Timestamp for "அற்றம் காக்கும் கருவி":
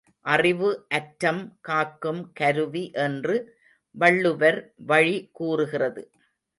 0.89-2.91